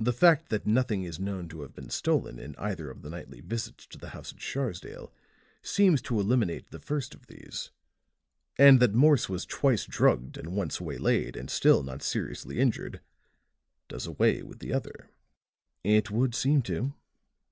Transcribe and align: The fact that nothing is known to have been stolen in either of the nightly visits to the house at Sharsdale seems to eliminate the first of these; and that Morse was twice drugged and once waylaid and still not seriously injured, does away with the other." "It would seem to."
The 0.00 0.12
fact 0.12 0.48
that 0.48 0.66
nothing 0.66 1.04
is 1.04 1.20
known 1.20 1.48
to 1.50 1.60
have 1.62 1.72
been 1.72 1.90
stolen 1.90 2.40
in 2.40 2.56
either 2.56 2.90
of 2.90 3.02
the 3.02 3.08
nightly 3.10 3.40
visits 3.40 3.86
to 3.86 3.96
the 3.96 4.08
house 4.08 4.32
at 4.32 4.40
Sharsdale 4.40 5.12
seems 5.62 6.02
to 6.02 6.18
eliminate 6.18 6.70
the 6.72 6.80
first 6.80 7.14
of 7.14 7.28
these; 7.28 7.70
and 8.56 8.80
that 8.80 8.94
Morse 8.94 9.28
was 9.28 9.46
twice 9.46 9.84
drugged 9.86 10.36
and 10.38 10.56
once 10.56 10.80
waylaid 10.80 11.36
and 11.36 11.50
still 11.50 11.84
not 11.84 12.02
seriously 12.02 12.58
injured, 12.58 13.00
does 13.86 14.08
away 14.08 14.42
with 14.42 14.58
the 14.58 14.72
other." 14.72 15.08
"It 15.84 16.10
would 16.10 16.34
seem 16.34 16.60
to." 16.62 16.94